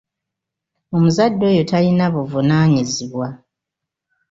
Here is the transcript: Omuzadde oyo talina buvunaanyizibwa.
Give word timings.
Omuzadde 0.95 1.43
oyo 1.51 1.63
talina 1.71 2.05
buvunaanyizibwa. 2.13 3.27